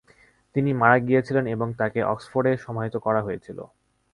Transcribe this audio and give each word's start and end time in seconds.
তিনি 0.55 0.69
মারা 0.73 0.97
গিয়েছিলেন 0.99 1.45
এবং 1.47 1.67
তাকে 1.77 1.99
অক্সফোর্ডে 2.03 2.51
সমাহিত 2.57 2.95
করা 2.97 3.21
হয়েছিল। 3.23 3.57